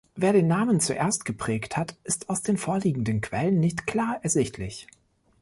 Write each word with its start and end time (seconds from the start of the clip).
Wer 0.15 0.33
den 0.33 0.47
Namen 0.47 0.79
zuerst 0.79 1.25
geprägt 1.25 1.77
hat, 1.77 1.93
ist 2.05 2.27
aus 2.31 2.41
den 2.41 2.57
vorliegenden 2.57 3.21
Quellen 3.21 3.59
nicht 3.59 3.85
klar 3.85 4.19
ersichtlich. 4.23 4.87